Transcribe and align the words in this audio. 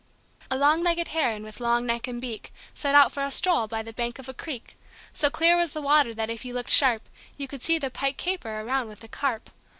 A 0.49 0.57
long 0.57 0.81
legged 0.81 1.09
Heron, 1.09 1.43
with 1.43 1.59
long 1.59 1.85
neck 1.85 2.07
and 2.07 2.19
beak, 2.19 2.51
Set 2.73 2.95
out 2.95 3.11
for 3.11 3.21
a 3.21 3.29
stroll 3.29 3.67
by 3.67 3.83
the 3.83 3.93
bank 3.93 4.17
of 4.17 4.27
a 4.27 4.33
creek. 4.33 4.75
So 5.13 5.29
clear 5.29 5.55
was 5.55 5.73
the 5.73 5.79
water 5.83 6.11
that 6.11 6.31
if 6.31 6.43
you 6.43 6.55
looked 6.55 6.71
sharp 6.71 7.03
You 7.37 7.47
could 7.47 7.61
see 7.61 7.77
the 7.77 7.91
pike 7.91 8.17
caper 8.17 8.61
around 8.61 8.87
with 8.87 9.01
the 9.01 9.07
carp. 9.07 9.51